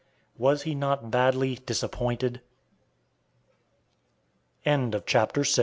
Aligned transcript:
Was 0.35 0.63
he 0.63 0.73
not 0.73 1.11
badly 1.11 1.57
disappointed? 1.63 2.41
CHAPTER 5.05 5.43
VII. 5.43 5.51